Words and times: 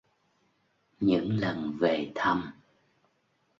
Những 0.99 1.31
lần 1.39 1.77
về 1.79 2.11
thăm 2.15 2.53